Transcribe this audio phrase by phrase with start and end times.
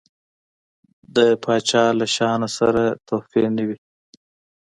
[1.15, 3.77] د پاچا له شانه سره تحفې نه وي.